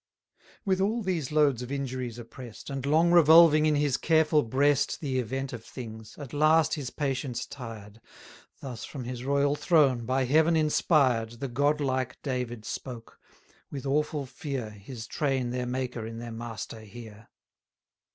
With 0.65 0.81
all 0.81 1.03
these 1.03 1.31
loads 1.31 1.61
of 1.61 1.71
injuries 1.71 2.17
oppress'd, 2.17 2.71
And 2.71 2.83
long 2.87 3.11
revolving 3.11 3.67
in 3.67 3.75
his 3.75 3.97
careful 3.97 4.41
breast 4.41 4.99
The 4.99 5.19
event 5.19 5.53
of 5.53 5.63
things, 5.63 6.17
at 6.17 6.33
last 6.33 6.73
his 6.73 6.89
patience 6.89 7.45
tired, 7.45 8.01
Thus, 8.61 8.83
from 8.83 9.03
his 9.03 9.23
royal 9.23 9.55
throne, 9.55 10.07
by 10.07 10.23
Heaven 10.25 10.55
inspired, 10.55 11.33
The 11.33 11.49
god 11.49 11.79
like 11.79 12.19
David 12.23 12.65
spoke; 12.65 13.19
with 13.69 13.85
awful 13.85 14.25
fear, 14.25 14.71
His 14.71 15.05
train 15.05 15.51
their 15.51 15.67
Maker 15.67 16.07
in 16.07 16.17
their 16.17 16.31
master 16.31 16.79
hear. 16.79 17.29